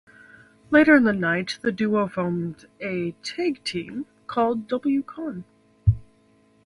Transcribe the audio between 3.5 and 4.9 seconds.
team called